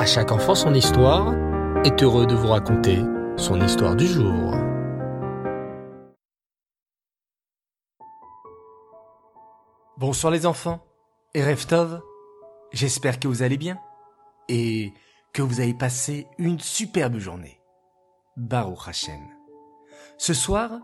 À 0.00 0.06
chaque 0.06 0.32
enfant 0.32 0.54
son 0.54 0.72
histoire 0.72 1.34
est 1.84 2.02
heureux 2.02 2.24
de 2.24 2.34
vous 2.34 2.48
raconter 2.48 3.00
son 3.36 3.60
histoire 3.60 3.94
du 3.94 4.06
jour. 4.06 4.54
Bonsoir 9.98 10.32
les 10.32 10.46
enfants 10.46 10.82
et 11.34 11.44
Reftov, 11.44 12.00
j'espère 12.72 13.20
que 13.20 13.28
vous 13.28 13.42
allez 13.42 13.58
bien 13.58 13.78
et 14.48 14.94
que 15.34 15.42
vous 15.42 15.60
avez 15.60 15.74
passé 15.74 16.26
une 16.38 16.60
superbe 16.60 17.18
journée. 17.18 17.60
Baruch 18.38 18.88
Hashem. 18.88 19.20
Ce 20.16 20.32
soir, 20.32 20.80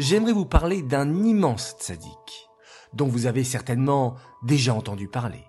j'aimerais 0.00 0.32
vous 0.32 0.46
parler 0.46 0.82
d'un 0.82 1.22
immense 1.22 1.76
tzaddik 1.78 2.48
dont 2.92 3.06
vous 3.06 3.26
avez 3.26 3.44
certainement 3.44 4.16
déjà 4.42 4.74
entendu 4.74 5.06
parler. 5.06 5.44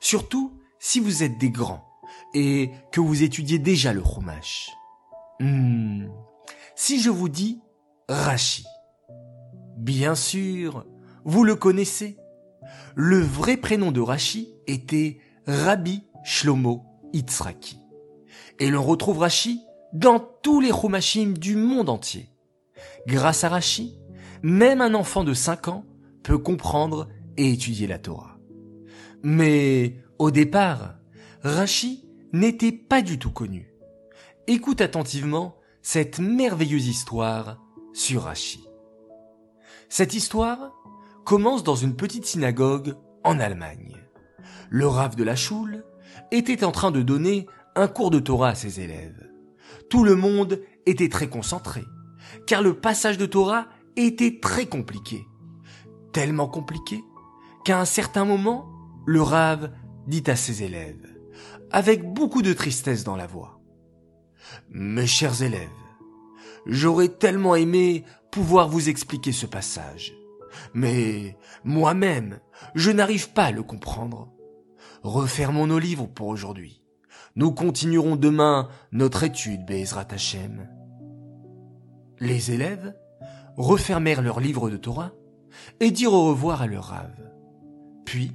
Surtout 0.00 0.58
si 0.78 1.00
vous 1.00 1.22
êtes 1.22 1.36
des 1.36 1.50
grands 1.50 1.89
et 2.34 2.70
que 2.92 3.00
vous 3.00 3.22
étudiez 3.22 3.58
déjà 3.58 3.92
le 3.92 4.02
Chumash. 4.02 4.70
Hmm. 5.40 6.08
Si 6.74 7.00
je 7.00 7.10
vous 7.10 7.28
dis 7.28 7.60
Rashi, 8.08 8.64
bien 9.76 10.14
sûr, 10.14 10.86
vous 11.24 11.44
le 11.44 11.54
connaissez. 11.54 12.18
Le 12.94 13.20
vrai 13.20 13.56
prénom 13.56 13.92
de 13.92 14.00
Rashi 14.00 14.54
était 14.66 15.18
Rabbi 15.46 16.04
Shlomo 16.24 16.84
Itzraki. 17.12 17.78
Et 18.58 18.70
l'on 18.70 18.82
retrouve 18.82 19.18
Rashi 19.18 19.60
dans 19.92 20.20
tous 20.20 20.60
les 20.60 20.72
Chumashim 20.72 21.32
du 21.32 21.56
monde 21.56 21.88
entier. 21.88 22.30
Grâce 23.06 23.44
à 23.44 23.48
Rashi, 23.48 23.98
même 24.42 24.80
un 24.80 24.94
enfant 24.94 25.24
de 25.24 25.34
5 25.34 25.68
ans 25.68 25.84
peut 26.22 26.38
comprendre 26.38 27.08
et 27.36 27.50
étudier 27.50 27.86
la 27.86 27.98
Torah. 27.98 28.38
Mais 29.22 29.96
au 30.18 30.30
départ, 30.30 30.96
Rashi 31.42 32.04
n'était 32.32 32.72
pas 32.72 33.02
du 33.02 33.18
tout 33.18 33.30
connu. 33.30 33.72
Écoute 34.46 34.80
attentivement 34.80 35.56
cette 35.82 36.18
merveilleuse 36.18 36.86
histoire 36.86 37.58
sur 37.92 38.22
Rashi. 38.22 38.64
Cette 39.88 40.14
histoire 40.14 40.72
commence 41.24 41.64
dans 41.64 41.74
une 41.74 41.96
petite 41.96 42.26
synagogue 42.26 42.96
en 43.24 43.40
Allemagne. 43.40 43.96
Le 44.68 44.86
rave 44.86 45.16
de 45.16 45.24
la 45.24 45.36
choule 45.36 45.84
était 46.30 46.64
en 46.64 46.70
train 46.70 46.90
de 46.90 47.02
donner 47.02 47.46
un 47.74 47.88
cours 47.88 48.10
de 48.10 48.20
Torah 48.20 48.50
à 48.50 48.54
ses 48.54 48.80
élèves. 48.80 49.28
Tout 49.88 50.04
le 50.04 50.14
monde 50.14 50.60
était 50.86 51.08
très 51.08 51.28
concentré, 51.28 51.82
car 52.46 52.62
le 52.62 52.74
passage 52.74 53.18
de 53.18 53.26
Torah 53.26 53.66
était 53.96 54.38
très 54.40 54.66
compliqué. 54.66 55.26
Tellement 56.12 56.48
compliqué 56.48 57.02
qu'à 57.64 57.80
un 57.80 57.84
certain 57.84 58.24
moment, 58.24 58.70
le 59.06 59.22
rave 59.22 59.72
dit 60.06 60.24
à 60.26 60.36
ses 60.36 60.62
élèves, 60.62 61.09
avec 61.70 62.12
beaucoup 62.12 62.42
de 62.42 62.52
tristesse 62.52 63.04
dans 63.04 63.16
la 63.16 63.26
voix, 63.26 63.60
Mes 64.70 65.06
chers 65.06 65.42
élèves, 65.42 65.68
j'aurais 66.66 67.08
tellement 67.08 67.54
aimé 67.54 68.04
pouvoir 68.30 68.68
vous 68.68 68.88
expliquer 68.88 69.32
ce 69.32 69.46
passage, 69.46 70.12
mais 70.74 71.36
moi-même, 71.64 72.40
je 72.74 72.90
n'arrive 72.90 73.30
pas 73.32 73.44
à 73.44 73.50
le 73.52 73.62
comprendre. 73.62 74.32
Refermons 75.02 75.66
nos 75.66 75.78
livres 75.78 76.06
pour 76.06 76.28
aujourd'hui. 76.28 76.82
Nous 77.36 77.52
continuerons 77.52 78.16
demain 78.16 78.68
notre 78.92 79.22
étude, 79.22 79.64
Bezrat 79.64 80.08
Hashem. 80.10 80.68
Les 82.18 82.50
élèves 82.50 82.94
refermèrent 83.56 84.22
leurs 84.22 84.40
livres 84.40 84.68
de 84.68 84.76
Torah 84.76 85.12
et 85.78 85.90
dirent 85.90 86.12
au 86.12 86.26
revoir 86.28 86.62
à 86.62 86.66
leur 86.66 86.84
rave. 86.84 87.30
Puis, 88.04 88.32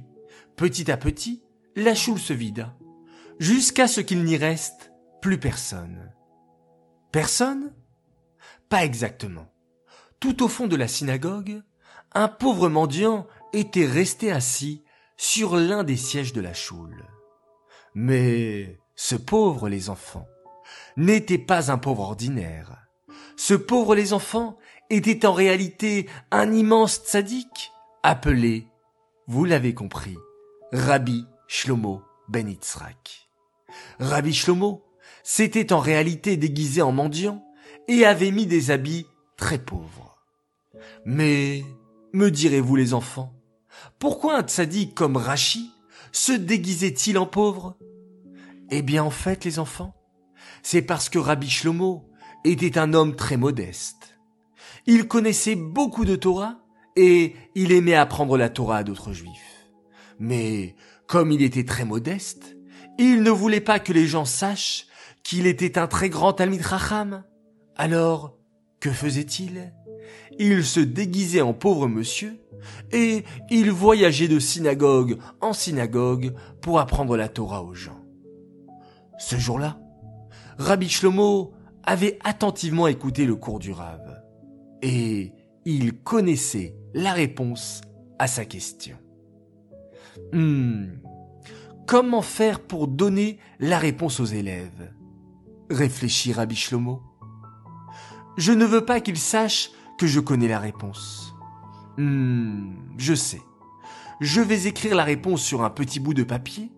petit 0.56 0.90
à 0.90 0.96
petit, 0.96 1.42
la 1.76 1.94
choule 1.94 2.18
se 2.18 2.32
vida, 2.32 2.74
jusqu'à 3.38 3.88
ce 3.88 4.00
qu'il 4.00 4.24
n'y 4.24 4.36
reste 4.36 4.92
plus 5.20 5.38
personne. 5.38 6.12
Personne? 7.12 7.72
Pas 8.68 8.84
exactement. 8.84 9.52
Tout 10.20 10.42
au 10.42 10.48
fond 10.48 10.66
de 10.66 10.76
la 10.76 10.88
synagogue, 10.88 11.62
un 12.12 12.28
pauvre 12.28 12.68
mendiant 12.68 13.26
était 13.52 13.86
resté 13.86 14.32
assis 14.32 14.84
sur 15.16 15.56
l'un 15.56 15.84
des 15.84 15.96
sièges 15.96 16.32
de 16.32 16.40
la 16.40 16.54
choule. 16.54 17.04
Mais 17.94 18.78
ce 18.94 19.16
pauvre 19.16 19.68
les 19.68 19.90
enfants 19.90 20.26
n'était 20.96 21.38
pas 21.38 21.70
un 21.70 21.78
pauvre 21.78 22.02
ordinaire. 22.02 22.86
Ce 23.36 23.54
pauvre 23.54 23.94
les 23.94 24.12
enfants 24.12 24.56
était 24.90 25.26
en 25.26 25.32
réalité 25.32 26.08
un 26.30 26.52
immense 26.52 27.02
tzaddik 27.04 27.72
appelé, 28.02 28.68
vous 29.26 29.44
l'avez 29.44 29.74
compris, 29.74 30.16
Rabbi 30.72 31.26
Shlomo 31.48 32.02
Ben 32.28 32.48
Yitzhak. 32.48 33.25
Rabbi 33.98 34.32
Shlomo 34.32 34.84
s'était 35.22 35.72
en 35.72 35.80
réalité 35.80 36.36
déguisé 36.36 36.82
en 36.82 36.92
mendiant 36.92 37.44
et 37.88 38.04
avait 38.04 38.30
mis 38.30 38.46
des 38.46 38.70
habits 38.70 39.06
très 39.36 39.58
pauvres. 39.58 40.22
Mais, 41.04 41.64
me 42.12 42.30
direz-vous 42.30 42.76
les 42.76 42.94
enfants, 42.94 43.32
pourquoi 43.98 44.38
un 44.38 44.42
tzaddik 44.42 44.94
comme 44.94 45.16
Rashi 45.16 45.70
se 46.12 46.32
déguisait-il 46.32 47.18
en 47.18 47.26
pauvre? 47.26 47.76
Eh 48.70 48.82
bien 48.82 49.04
en 49.04 49.10
fait 49.10 49.44
les 49.44 49.58
enfants, 49.58 49.94
c'est 50.62 50.82
parce 50.82 51.08
que 51.08 51.18
Rabbi 51.18 51.48
Shlomo 51.48 52.08
était 52.44 52.78
un 52.78 52.94
homme 52.94 53.16
très 53.16 53.36
modeste. 53.36 54.18
Il 54.86 55.08
connaissait 55.08 55.56
beaucoup 55.56 56.04
de 56.04 56.16
Torah 56.16 56.58
et 56.96 57.34
il 57.54 57.72
aimait 57.72 57.94
apprendre 57.94 58.36
la 58.36 58.48
Torah 58.48 58.78
à 58.78 58.84
d'autres 58.84 59.12
juifs. 59.12 59.68
Mais 60.18 60.74
comme 61.06 61.30
il 61.30 61.42
était 61.42 61.64
très 61.64 61.84
modeste, 61.84 62.55
il 62.98 63.22
ne 63.22 63.30
voulait 63.30 63.60
pas 63.60 63.78
que 63.78 63.92
les 63.92 64.06
gens 64.06 64.24
sachent 64.24 64.86
qu'il 65.22 65.46
était 65.46 65.78
un 65.78 65.86
très 65.86 66.08
grand 66.08 66.32
Talmid 66.32 66.62
Racham. 66.62 67.24
Alors, 67.76 68.38
que 68.80 68.90
faisait-il? 68.90 69.72
Il 70.38 70.64
se 70.64 70.80
déguisait 70.80 71.40
en 71.40 71.54
pauvre 71.54 71.88
monsieur 71.88 72.38
et 72.92 73.24
il 73.50 73.70
voyageait 73.70 74.28
de 74.28 74.38
synagogue 74.38 75.18
en 75.40 75.52
synagogue 75.52 76.34
pour 76.60 76.78
apprendre 76.78 77.16
la 77.16 77.28
Torah 77.28 77.62
aux 77.62 77.74
gens. 77.74 78.00
Ce 79.18 79.36
jour-là, 79.36 79.78
Rabbi 80.58 80.88
Shlomo 80.88 81.52
avait 81.84 82.18
attentivement 82.24 82.86
écouté 82.86 83.24
le 83.24 83.36
cours 83.36 83.58
du 83.58 83.72
Rav 83.72 84.22
et 84.82 85.32
il 85.64 85.94
connaissait 85.94 86.76
la 86.94 87.12
réponse 87.12 87.80
à 88.18 88.26
sa 88.26 88.44
question. 88.44 88.96
Hmm. 90.32 90.86
Comment 91.86 92.22
faire 92.22 92.60
pour 92.60 92.88
donner 92.88 93.38
la 93.60 93.78
réponse 93.78 94.18
aux 94.18 94.24
élèves? 94.24 94.92
Réfléchit 95.70 96.32
Rabbi. 96.32 96.56
Je 98.36 98.52
ne 98.52 98.64
veux 98.64 98.84
pas 98.84 99.00
qu'ils 99.00 99.18
sachent 99.18 99.70
que 99.96 100.08
je 100.08 100.18
connais 100.18 100.48
la 100.48 100.58
réponse. 100.58 101.36
Hmm, 101.96 102.72
je 102.98 103.14
sais. 103.14 103.40
Je 104.20 104.40
vais 104.40 104.66
écrire 104.66 104.96
la 104.96 105.04
réponse 105.04 105.42
sur 105.42 105.62
un 105.62 105.70
petit 105.70 106.00
bout 106.00 106.12
de 106.12 106.24
papier 106.24 106.72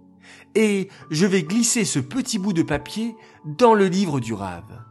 et 0.54 0.88
je 1.10 1.24
vais 1.24 1.42
glisser 1.42 1.86
ce 1.86 2.00
petit 2.00 2.38
bout 2.38 2.52
de 2.52 2.62
papier 2.62 3.16
dans 3.46 3.72
le 3.72 3.86
livre 3.86 4.20
du 4.20 4.34
Rave. 4.34 4.84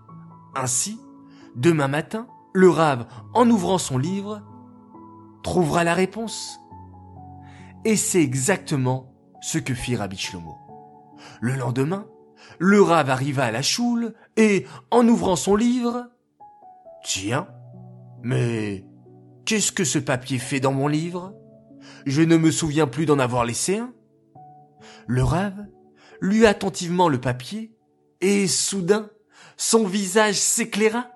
Ainsi, 0.55 0.99
demain 1.55 1.87
matin, 1.87 2.27
le 2.53 2.69
Rave, 2.69 3.05
en 3.35 3.47
ouvrant 3.51 3.77
son 3.77 3.99
livre, 3.99 4.41
trouvera 5.43 5.83
la 5.83 5.93
réponse. 5.93 6.59
Et 7.85 7.95
c'est 7.95 8.21
exactement 8.21 9.13
ce 9.41 9.57
que 9.57 9.73
fit 9.73 9.95
Rabbi 9.95 10.17
Shlomo. 10.17 10.57
Le 11.41 11.55
lendemain, 11.55 12.07
le 12.59 12.81
Rav 12.81 13.09
arriva 13.09 13.45
à 13.45 13.51
la 13.51 13.61
choule 13.61 14.13
et, 14.35 14.65
en 14.91 15.07
ouvrant 15.07 15.35
son 15.35 15.55
livre, 15.55 16.09
Tiens, 17.03 17.47
mais 18.21 18.83
qu'est-ce 19.45 19.71
que 19.71 19.85
ce 19.85 19.99
papier 19.99 20.39
fait 20.39 20.59
dans 20.59 20.73
mon 20.73 20.87
livre? 20.87 21.33
Je 22.05 22.21
ne 22.21 22.35
me 22.35 22.51
souviens 22.51 22.87
plus 22.87 23.05
d'en 23.05 23.19
avoir 23.19 23.45
laissé 23.45 23.77
un. 23.77 23.93
Le 25.07 25.23
Rav 25.23 25.53
lut 26.19 26.45
attentivement 26.45 27.07
le 27.07 27.21
papier 27.21 27.71
et 28.19 28.47
soudain, 28.47 29.09
son 29.55 29.85
visage 29.85 30.35
s'éclaira. 30.35 31.07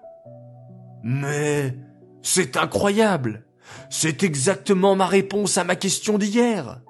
Mais 1.03 1.75
c'est 2.21 2.55
incroyable. 2.55 3.45
C'est 3.89 4.23
exactement 4.23 4.95
ma 4.95 5.07
réponse 5.07 5.57
à 5.57 5.63
ma 5.63 5.75
question 5.75 6.17
d'hier. 6.17 6.81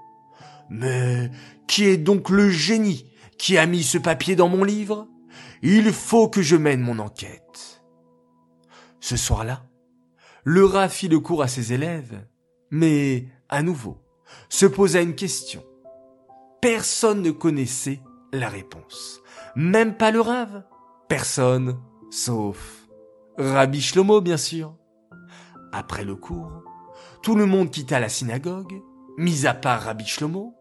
Mais 0.72 1.30
qui 1.68 1.84
est 1.84 1.98
donc 1.98 2.30
le 2.30 2.50
génie 2.50 3.12
qui 3.38 3.58
a 3.58 3.66
mis 3.66 3.84
ce 3.84 3.98
papier 3.98 4.38
dans 4.38 4.48
mon 4.48 4.64
livre? 4.64 5.08
Il 5.62 5.92
faut 5.92 6.30
que 6.30 6.42
je 6.42 6.56
mène 6.56 6.80
mon 6.80 6.98
enquête. 6.98 7.84
Ce 9.02 9.18
soir-là, 9.18 9.64
le 10.46 10.64
rat 10.64 10.88
fit 10.88 11.10
le 11.10 11.20
cours 11.20 11.44
à 11.44 11.48
ses 11.48 11.74
élèves, 11.74 12.26
mais, 12.72 13.28
à 13.50 13.62
nouveau, 13.62 13.98
se 14.48 14.66
posa 14.66 15.02
une 15.02 15.16
question. 15.16 15.64
Personne 16.62 17.22
ne 17.22 17.32
connaissait 17.32 18.00
la 18.32 18.48
réponse. 18.48 19.22
Même 19.56 19.98
pas 19.98 20.12
le 20.12 20.22
rave. 20.22 20.64
Personne, 21.10 21.80
sauf 22.10 22.88
Rabbi 23.38 23.82
Shlomo, 23.82 24.22
bien 24.22 24.38
sûr. 24.38 24.78
Après 25.74 26.06
le 26.06 26.16
cours, 26.16 26.64
tout 27.22 27.36
le 27.36 27.46
monde 27.46 27.72
quitta 27.72 28.00
la 28.00 28.10
synagogue, 28.10 28.82
mis 29.18 29.46
à 29.46 29.54
part 29.54 29.82
Rabbi 29.82 30.06
Shlomo, 30.06 30.56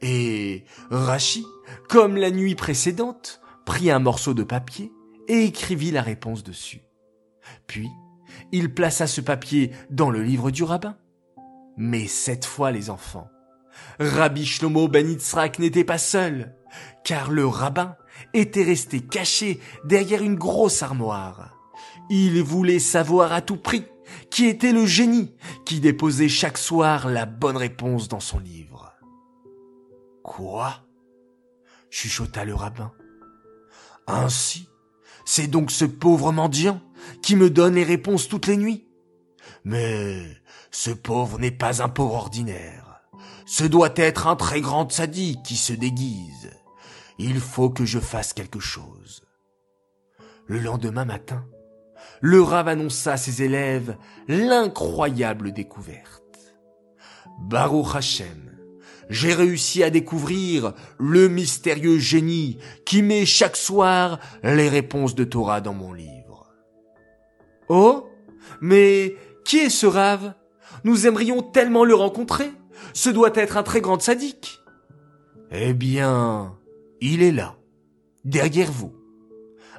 Et 0.00 0.64
Rachi, 0.90 1.46
comme 1.88 2.16
la 2.16 2.30
nuit 2.30 2.54
précédente, 2.54 3.40
prit 3.64 3.90
un 3.90 3.98
morceau 3.98 4.34
de 4.34 4.42
papier 4.42 4.92
et 5.28 5.44
écrivit 5.44 5.90
la 5.90 6.02
réponse 6.02 6.42
dessus. 6.42 6.82
Puis, 7.66 7.88
il 8.50 8.74
plaça 8.74 9.06
ce 9.06 9.20
papier 9.20 9.72
dans 9.90 10.10
le 10.10 10.22
livre 10.22 10.50
du 10.50 10.62
rabbin. 10.62 10.96
Mais 11.76 12.06
cette 12.06 12.44
fois, 12.44 12.70
les 12.70 12.90
enfants, 12.90 13.28
Rabbi 13.98 14.44
Shlomo 14.44 14.88
Ben 14.88 15.16
n'était 15.58 15.84
pas 15.84 15.98
seul, 15.98 16.54
car 17.04 17.30
le 17.30 17.46
rabbin 17.46 17.96
était 18.34 18.62
resté 18.62 19.00
caché 19.00 19.60
derrière 19.84 20.22
une 20.22 20.36
grosse 20.36 20.82
armoire. 20.82 21.56
Il 22.10 22.42
voulait 22.42 22.78
savoir 22.78 23.32
à 23.32 23.40
tout 23.40 23.56
prix 23.56 23.84
qui 24.30 24.46
était 24.46 24.72
le 24.72 24.86
génie 24.86 25.34
qui 25.64 25.80
déposait 25.80 26.28
chaque 26.28 26.58
soir 26.58 27.08
la 27.08 27.26
bonne 27.26 27.56
réponse 27.56 28.08
dans 28.08 28.20
son 28.20 28.38
livre. 28.38 28.91
Quoi? 30.22 30.84
chuchota 31.90 32.44
le 32.44 32.54
rabbin. 32.54 32.92
Ainsi, 34.06 34.68
c'est 35.24 35.46
donc 35.46 35.70
ce 35.70 35.84
pauvre 35.84 36.32
mendiant 36.32 36.80
qui 37.22 37.36
me 37.36 37.50
donne 37.50 37.74
les 37.74 37.84
réponses 37.84 38.28
toutes 38.28 38.46
les 38.46 38.56
nuits. 38.56 38.88
Mais 39.64 40.24
ce 40.70 40.90
pauvre 40.90 41.38
n'est 41.38 41.50
pas 41.50 41.82
un 41.82 41.88
pauvre 41.88 42.14
ordinaire. 42.14 43.02
Ce 43.46 43.64
doit 43.64 43.92
être 43.96 44.26
un 44.26 44.36
très 44.36 44.60
grand 44.60 44.90
sadique 44.90 45.42
qui 45.42 45.56
se 45.56 45.72
déguise. 45.72 46.50
Il 47.18 47.38
faut 47.40 47.70
que 47.70 47.84
je 47.84 47.98
fasse 47.98 48.32
quelque 48.32 48.60
chose. 48.60 49.22
Le 50.46 50.58
lendemain 50.58 51.04
matin, 51.04 51.46
le 52.20 52.42
Rav 52.42 52.68
annonça 52.68 53.12
à 53.12 53.16
ses 53.16 53.42
élèves 53.42 53.96
l'incroyable 54.28 55.52
découverte. 55.52 56.22
Baruch 57.40 57.94
Hashem, 57.94 58.51
j'ai 59.08 59.34
réussi 59.34 59.82
à 59.82 59.90
découvrir 59.90 60.74
le 60.98 61.28
mystérieux 61.28 61.98
génie 61.98 62.58
qui 62.84 63.02
met 63.02 63.26
chaque 63.26 63.56
soir 63.56 64.18
les 64.42 64.68
réponses 64.68 65.14
de 65.14 65.24
Torah 65.24 65.60
dans 65.60 65.74
mon 65.74 65.92
livre. 65.92 66.52
Oh, 67.68 68.08
mais 68.60 69.16
qui 69.44 69.58
est 69.58 69.70
ce 69.70 69.86
Rav 69.86 70.34
Nous 70.84 71.06
aimerions 71.06 71.42
tellement 71.42 71.84
le 71.84 71.94
rencontrer. 71.94 72.52
Ce 72.94 73.10
doit 73.10 73.32
être 73.34 73.56
un 73.56 73.62
très 73.62 73.80
grand 73.80 74.00
sadique. 74.00 74.60
Eh 75.50 75.74
bien, 75.74 76.56
il 77.00 77.22
est 77.22 77.32
là, 77.32 77.56
derrière 78.24 78.70
vous, 78.70 78.94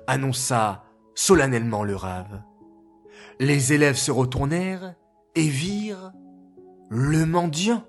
annonça 0.07 0.83
solennellement 1.15 1.83
le 1.83 1.95
rave. 1.95 2.41
Les 3.39 3.73
élèves 3.73 3.95
se 3.95 4.11
retournèrent 4.11 4.95
et 5.35 5.47
virent 5.47 6.11
le 6.89 7.25
mendiant. 7.25 7.83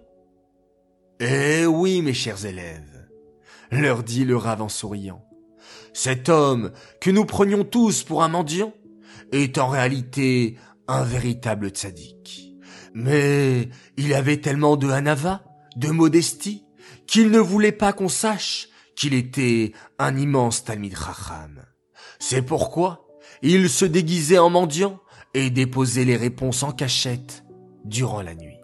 Eh 1.21 1.65
oui, 1.65 2.03
mes 2.03 2.13
chers 2.13 2.45
élèves, 2.45 3.09
leur 3.71 4.03
dit 4.03 4.25
le 4.25 4.37
rave 4.37 4.63
en 4.63 4.69
souriant. 4.69 5.25
Cet 5.93 6.29
homme 6.29 6.73
que 7.01 7.11
nous 7.11 7.25
prenions 7.25 7.63
tous 7.63 8.03
pour 8.03 8.25
un 8.25 8.29
mendiant 8.29 8.73
est 9.31 9.59
en 9.59 9.69
réalité 9.69 10.59
un 10.89 11.05
véritable 11.05 11.69
tzaddik. 11.69 12.57
Mais 12.95 13.69
il 13.97 14.13
avait 14.13 14.41
tellement 14.41 14.77
de 14.77 14.91
hanava, 14.91 15.45
de 15.77 15.89
modestie, 15.89 16.65
qu'il 17.07 17.31
ne 17.31 17.39
voulait 17.39 17.73
pas 17.73 17.93
qu'on 17.93 18.09
sache 18.09 18.69
qu'il 18.97 19.15
était 19.15 19.73
un 20.01 20.17
immense 20.17 20.65
Talmid 20.65 20.97
Chacham. 20.97 21.65
C'est 22.19 22.43
pourquoi 22.43 23.07
il 23.41 23.71
se 23.71 23.85
déguisait 23.85 24.39
en 24.39 24.51
mendiant 24.51 25.01
et 25.33 25.51
déposait 25.51 26.05
les 26.05 26.17
réponses 26.17 26.65
en 26.65 26.73
cachette 26.73 27.45
durant 27.85 28.23
la 28.23 28.35
nuit. 28.35 28.59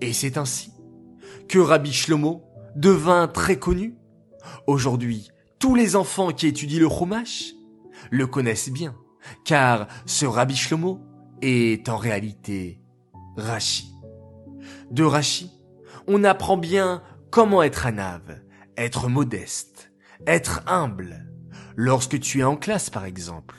Et 0.00 0.12
c'est 0.12 0.36
ainsi 0.36 0.72
que 1.48 1.58
Rabbi 1.58 1.92
Shlomo 1.92 2.44
devint 2.76 3.28
très 3.28 3.58
connu. 3.58 3.96
Aujourd'hui, 4.66 5.30
tous 5.58 5.74
les 5.74 5.96
enfants 5.96 6.30
qui 6.30 6.46
étudient 6.46 6.80
le 6.80 6.88
Chumash 6.88 7.54
le 8.10 8.26
connaissent 8.26 8.70
bien, 8.70 8.94
car 9.44 9.86
ce 10.06 10.26
Rabbi 10.26 10.56
Shlomo 10.56 11.00
est 11.42 11.88
en 11.88 11.96
réalité 11.96 12.80
Rashi. 13.36 13.92
De 14.90 15.04
Rashi, 15.04 15.50
on 16.06 16.24
apprend 16.24 16.56
bien 16.56 17.02
comment 17.30 17.62
être 17.62 17.86
un 17.86 17.98
ave, 17.98 18.42
être 18.76 19.08
modeste, 19.08 19.92
être 20.26 20.62
humble, 20.66 21.26
lorsque 21.76 22.18
tu 22.20 22.40
es 22.40 22.44
en 22.44 22.56
classe 22.56 22.90
par 22.90 23.04
exemple. 23.04 23.56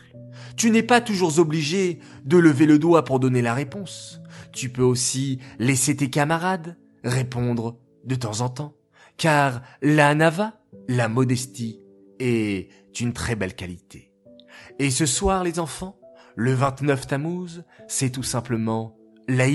Tu 0.57 0.71
n'es 0.71 0.83
pas 0.83 1.01
toujours 1.01 1.39
obligé 1.39 1.99
de 2.25 2.37
lever 2.37 2.65
le 2.65 2.79
doigt 2.79 3.03
pour 3.03 3.19
donner 3.19 3.41
la 3.41 3.53
réponse. 3.53 4.19
Tu 4.51 4.69
peux 4.69 4.83
aussi 4.83 5.39
laisser 5.59 5.95
tes 5.95 6.09
camarades 6.09 6.77
répondre 7.03 7.77
de 8.03 8.15
temps 8.15 8.41
en 8.41 8.49
temps. 8.49 8.73
Car 9.17 9.61
la 9.81 10.15
nava, 10.15 10.53
la 10.87 11.07
modestie, 11.07 11.81
est 12.19 12.69
une 12.99 13.13
très 13.13 13.35
belle 13.35 13.55
qualité. 13.55 14.11
Et 14.79 14.89
ce 14.89 15.05
soir, 15.05 15.43
les 15.43 15.59
enfants, 15.59 15.99
le 16.35 16.53
29 16.53 17.07
Tammuz, 17.07 17.63
c'est 17.87 18.11
tout 18.11 18.23
simplement 18.23 18.97
la 19.27 19.47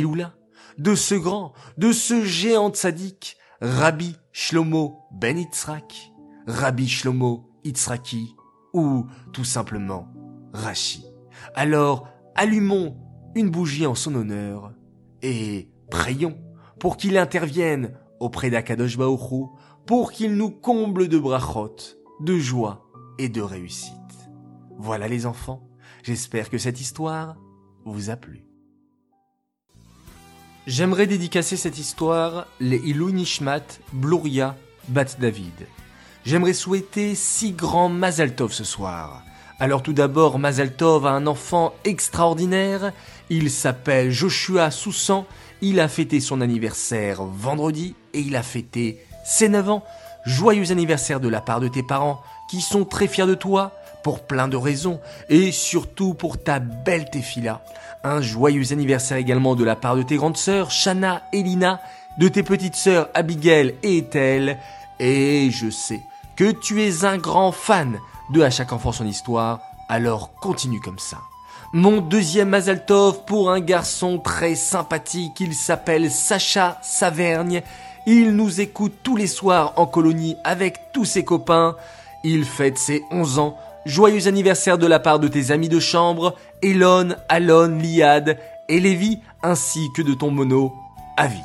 de 0.78 0.94
ce 0.94 1.14
grand, 1.14 1.52
de 1.78 1.92
ce 1.92 2.24
géant 2.24 2.72
sadique, 2.72 3.36
Rabbi 3.60 4.16
Shlomo 4.32 5.06
Ben 5.12 5.38
Yitzhak, 5.38 6.12
Rabbi 6.46 6.88
Shlomo 6.88 7.50
Yitzhaki, 7.64 8.36
ou 8.72 9.06
tout 9.32 9.44
simplement 9.44 10.08
Rashi. 10.52 11.04
Alors 11.54 12.08
allumons 12.34 12.96
une 13.34 13.50
bougie 13.50 13.86
en 13.86 13.94
son 13.94 14.14
honneur 14.14 14.72
et 15.22 15.70
prions 15.90 16.38
pour 16.78 16.96
qu'il 16.96 17.16
intervienne 17.16 17.94
auprès 18.20 18.50
d'Akadosh 18.50 18.96
Baoru 18.96 19.46
pour 19.86 20.12
qu'il 20.12 20.34
nous 20.34 20.50
comble 20.50 21.08
de 21.08 21.18
brachot, 21.18 21.76
de 22.20 22.38
joie 22.38 22.86
et 23.18 23.28
de 23.28 23.40
réussite. 23.40 23.92
Voilà 24.78 25.08
les 25.08 25.26
enfants, 25.26 25.62
j'espère 26.02 26.50
que 26.50 26.58
cette 26.58 26.80
histoire 26.80 27.36
vous 27.84 28.10
a 28.10 28.16
plu. 28.16 28.44
J'aimerais 30.66 31.06
dédicacer 31.06 31.56
cette 31.56 31.78
histoire 31.78 32.48
les 32.58 32.78
Ilou 32.78 33.10
Nishmat, 33.10 33.62
Bluria, 33.92 34.56
Bat 34.88 35.16
David. 35.20 35.68
J'aimerais 36.24 36.54
souhaiter 36.54 37.14
six 37.14 37.52
grands 37.52 37.88
Mazaltov 37.88 38.52
ce 38.52 38.64
soir. 38.64 39.22
Alors 39.58 39.82
tout 39.82 39.94
d'abord, 39.94 40.38
Mazaltov 40.38 41.06
a 41.06 41.12
un 41.12 41.26
enfant 41.26 41.72
extraordinaire. 41.84 42.92
Il 43.30 43.50
s'appelle 43.50 44.10
Joshua 44.10 44.70
Soussan. 44.70 45.24
Il 45.62 45.80
a 45.80 45.88
fêté 45.88 46.20
son 46.20 46.42
anniversaire 46.42 47.24
vendredi 47.24 47.94
et 48.12 48.20
il 48.20 48.36
a 48.36 48.42
fêté 48.42 48.98
ses 49.24 49.48
9 49.48 49.70
ans. 49.70 49.84
Joyeux 50.26 50.72
anniversaire 50.72 51.20
de 51.20 51.28
la 51.28 51.40
part 51.40 51.60
de 51.60 51.68
tes 51.68 51.82
parents 51.82 52.20
qui 52.50 52.60
sont 52.60 52.84
très 52.84 53.08
fiers 53.08 53.26
de 53.26 53.34
toi 53.34 53.72
pour 54.04 54.26
plein 54.26 54.46
de 54.46 54.58
raisons 54.58 55.00
et 55.30 55.52
surtout 55.52 56.12
pour 56.12 56.42
ta 56.42 56.58
belle 56.58 57.08
Tefila. 57.10 57.64
Un 58.04 58.20
joyeux 58.20 58.74
anniversaire 58.74 59.16
également 59.16 59.54
de 59.56 59.64
la 59.64 59.74
part 59.74 59.96
de 59.96 60.02
tes 60.02 60.16
grandes 60.16 60.36
sœurs 60.36 60.70
Shana 60.70 61.22
et 61.32 61.42
Lina, 61.42 61.80
de 62.18 62.28
tes 62.28 62.42
petites 62.42 62.76
sœurs 62.76 63.08
Abigail 63.14 63.74
et 63.82 63.98
Ethel. 63.98 64.58
Et 65.00 65.50
je 65.50 65.70
sais 65.70 66.02
que 66.36 66.50
tu 66.50 66.82
es 66.82 67.06
un 67.06 67.16
grand 67.16 67.52
fan 67.52 67.98
de 68.30 68.42
À 68.42 68.50
chaque 68.50 68.72
enfant 68.72 68.92
son 68.92 69.06
histoire, 69.06 69.60
alors 69.88 70.32
continue 70.34 70.80
comme 70.80 70.98
ça. 70.98 71.18
Mon 71.72 72.00
deuxième 72.00 72.50
Mazaltov 72.50 73.24
pour 73.24 73.50
un 73.50 73.60
garçon 73.60 74.18
très 74.18 74.54
sympathique, 74.54 75.40
il 75.40 75.54
s'appelle 75.54 76.10
Sacha 76.10 76.78
Savergne. 76.82 77.62
Il 78.06 78.36
nous 78.36 78.60
écoute 78.60 78.94
tous 79.02 79.16
les 79.16 79.26
soirs 79.26 79.72
en 79.76 79.86
colonie 79.86 80.36
avec 80.44 80.92
tous 80.92 81.04
ses 81.04 81.24
copains. 81.24 81.76
Il 82.24 82.44
fête 82.44 82.78
ses 82.78 83.02
11 83.10 83.38
ans. 83.38 83.58
Joyeux 83.84 84.26
anniversaire 84.26 84.78
de 84.78 84.86
la 84.86 84.98
part 84.98 85.18
de 85.18 85.28
tes 85.28 85.50
amis 85.50 85.68
de 85.68 85.80
chambre, 85.80 86.34
Elon, 86.62 87.10
Alon, 87.28 87.78
Liad 87.78 88.38
et 88.68 88.80
Lévi, 88.80 89.20
ainsi 89.42 89.88
que 89.94 90.02
de 90.02 90.14
ton 90.14 90.30
mono, 90.30 90.72
Avi. 91.16 91.40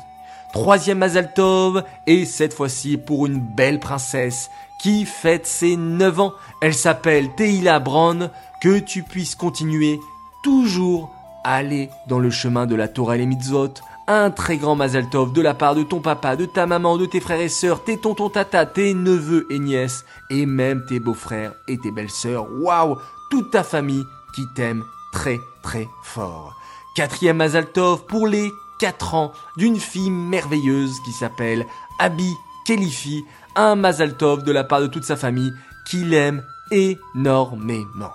Troisième 0.52 0.98
Mazaltov, 0.98 1.82
et 2.06 2.26
cette 2.26 2.52
fois-ci 2.52 2.98
pour 2.98 3.26
une 3.26 3.40
belle 3.40 3.80
princesse 3.80 4.50
qui 4.82 5.06
fête 5.06 5.46
ses 5.46 5.76
9 5.76 6.20
ans. 6.20 6.34
Elle 6.60 6.74
s'appelle 6.74 7.34
Teila 7.36 7.78
Brown. 7.78 8.30
Que 8.60 8.78
tu 8.78 9.02
puisses 9.02 9.34
continuer 9.34 9.98
toujours 10.44 11.10
à 11.42 11.54
aller 11.54 11.88
dans 12.06 12.18
le 12.18 12.30
chemin 12.30 12.66
de 12.66 12.74
la 12.74 12.86
Torah 12.86 13.16
et 13.16 13.18
les 13.18 13.26
mitzvot. 13.26 13.74
Un 14.06 14.30
très 14.30 14.56
grand 14.56 14.76
Mazal 14.76 15.08
Tov 15.08 15.32
de 15.32 15.40
la 15.40 15.54
part 15.54 15.74
de 15.74 15.82
ton 15.82 16.00
papa, 16.00 16.36
de 16.36 16.46
ta 16.46 16.66
maman, 16.66 16.96
de 16.96 17.06
tes 17.06 17.20
frères 17.20 17.40
et 17.40 17.48
sœurs, 17.48 17.82
tes 17.82 17.98
tontons 17.98 18.28
tata, 18.28 18.66
tes 18.66 18.94
neveux 18.94 19.46
et 19.50 19.58
nièces, 19.58 20.04
et 20.30 20.46
même 20.46 20.84
tes 20.88 21.00
beaux-frères 21.00 21.54
et 21.66 21.78
tes 21.78 21.90
belles-sœurs. 21.90 22.46
Waouh 22.60 22.98
Toute 23.30 23.50
ta 23.50 23.62
famille 23.62 24.04
qui 24.34 24.42
t'aime 24.54 24.82
très 25.12 25.38
très 25.62 25.88
fort. 26.02 26.54
Quatrième 26.94 27.38
Mazal 27.38 27.72
Tov 27.72 28.04
pour 28.06 28.26
les 28.26 28.50
4 28.82 29.14
ans 29.14 29.32
d'une 29.56 29.78
fille 29.78 30.10
merveilleuse 30.10 30.98
qui 31.04 31.12
s'appelle 31.12 31.66
Abby 32.00 32.34
Kelifi 32.66 33.24
un 33.54 33.76
Mazaltov 33.76 34.42
de 34.42 34.50
la 34.50 34.64
part 34.64 34.80
de 34.80 34.88
toute 34.88 35.04
sa 35.04 35.14
famille 35.14 35.52
qui 35.86 35.98
l'aime 35.98 36.42
énormément. 36.72 38.10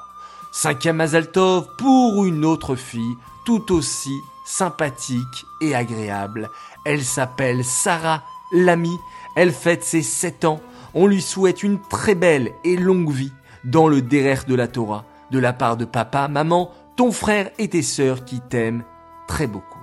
Cinquième 0.52 0.98
Mazaltov 0.98 1.70
pour 1.78 2.26
une 2.26 2.44
autre 2.44 2.76
fille 2.76 3.16
tout 3.46 3.74
aussi 3.74 4.12
sympathique 4.46 5.46
et 5.62 5.74
agréable. 5.74 6.50
Elle 6.86 7.06
s'appelle 7.06 7.64
Sarah 7.64 8.24
l'amie, 8.52 9.00
elle 9.38 9.54
fête 9.54 9.86
ses 9.86 10.02
7 10.02 10.44
ans. 10.44 10.60
On 10.94 11.08
lui 11.08 11.22
souhaite 11.22 11.64
une 11.64 11.80
très 11.80 12.16
belle 12.16 12.52
et 12.66 12.76
longue 12.76 13.14
vie 13.14 13.32
dans 13.64 13.88
le 13.88 14.02
derrière 14.02 14.44
de 14.44 14.56
la 14.56 14.68
Torah, 14.68 15.06
de 15.32 15.40
la 15.40 15.54
part 15.54 15.78
de 15.78 15.86
papa, 15.86 16.28
maman, 16.28 16.74
ton 16.98 17.14
frère 17.14 17.52
et 17.58 17.70
tes 17.70 17.84
sœurs 17.84 18.26
qui 18.26 18.42
t'aiment 18.42 18.84
très 19.30 19.48
beaucoup. 19.48 19.77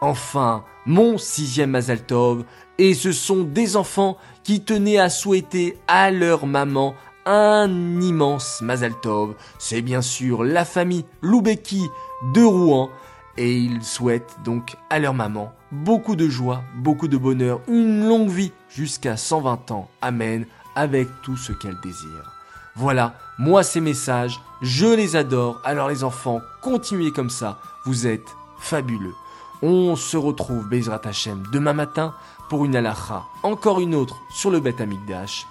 Enfin, 0.00 0.64
mon 0.86 1.18
sixième 1.18 1.70
Mazaltov, 1.70 2.44
et 2.78 2.94
ce 2.94 3.12
sont 3.12 3.44
des 3.44 3.76
enfants 3.76 4.16
qui 4.42 4.62
tenaient 4.62 4.98
à 4.98 5.10
souhaiter 5.10 5.78
à 5.88 6.10
leur 6.10 6.46
maman 6.46 6.94
un 7.26 8.00
immense 8.00 8.62
Mazaltov. 8.62 9.34
C'est 9.58 9.82
bien 9.82 10.02
sûr 10.02 10.42
la 10.42 10.64
famille 10.64 11.04
Loubeki 11.22 11.86
de 12.34 12.42
Rouen, 12.42 12.90
et 13.36 13.56
ils 13.56 13.84
souhaitent 13.84 14.36
donc 14.44 14.76
à 14.88 14.98
leur 14.98 15.14
maman 15.14 15.52
beaucoup 15.72 16.16
de 16.16 16.28
joie, 16.28 16.62
beaucoup 16.76 17.08
de 17.08 17.16
bonheur, 17.16 17.60
une 17.68 18.06
longue 18.06 18.28
vie 18.28 18.52
jusqu'à 18.68 19.16
120 19.16 19.70
ans. 19.70 19.88
Amen, 20.02 20.46
avec 20.74 21.08
tout 21.22 21.36
ce 21.36 21.52
qu'elle 21.52 21.78
désire. 21.82 22.32
Voilà, 22.76 23.14
moi 23.38 23.62
ces 23.62 23.80
messages, 23.80 24.40
je 24.62 24.86
les 24.86 25.16
adore. 25.16 25.60
Alors 25.64 25.88
les 25.88 26.04
enfants, 26.04 26.40
continuez 26.62 27.12
comme 27.12 27.30
ça, 27.30 27.58
vous 27.84 28.06
êtes 28.06 28.36
fabuleux. 28.58 29.14
On 29.62 29.94
se 29.94 30.16
retrouve 30.16 30.68
Bezrat 30.68 31.02
Hashem 31.04 31.42
demain 31.52 31.74
matin 31.74 32.14
pour 32.48 32.64
une 32.64 32.76
alacha, 32.76 33.24
encore 33.42 33.80
une 33.80 33.94
autre 33.94 34.16
sur 34.30 34.50
le 34.50 34.60
Bet 34.60 34.80
Amigdash. 34.80 35.46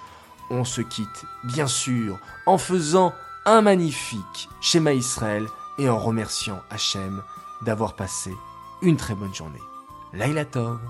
On 0.50 0.64
se 0.64 0.80
quitte, 0.80 1.24
bien 1.44 1.68
sûr, 1.68 2.18
en 2.46 2.58
faisant 2.58 3.12
un 3.46 3.62
magnifique 3.62 4.48
schéma 4.60 4.92
Israël 4.92 5.46
et 5.78 5.88
en 5.88 5.98
remerciant 5.98 6.60
Hachem 6.70 7.22
d'avoir 7.62 7.94
passé 7.94 8.36
une 8.82 8.96
très 8.96 9.14
bonne 9.14 9.34
journée. 9.34 9.62
Laila 10.12 10.44
Tov 10.44 10.80